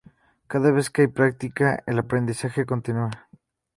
[0.51, 3.11] Cada vez que hay práctica, el aprendizaje continúa.